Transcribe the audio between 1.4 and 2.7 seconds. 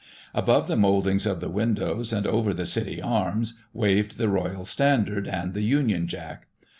the windows, and over the